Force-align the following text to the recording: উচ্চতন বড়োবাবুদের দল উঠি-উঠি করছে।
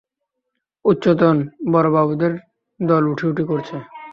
উচ্চতন 0.85 1.35
বড়োবাবুদের 1.71 2.33
দল 2.79 3.03
উঠি-উঠি 3.07 3.43
করছে। 3.43 3.75